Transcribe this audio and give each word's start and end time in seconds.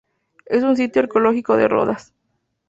Es 0.47 0.63
un 0.63 0.75
sitio 0.75 1.03
arqueológico 1.03 1.55
de 1.57 1.67
Rodas. 1.67 2.15